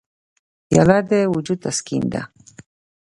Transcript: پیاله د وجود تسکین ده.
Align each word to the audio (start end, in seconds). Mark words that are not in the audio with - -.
پیاله 0.67 0.97
د 1.09 1.11
وجود 1.33 1.59
تسکین 1.65 2.03
ده. 2.13 2.21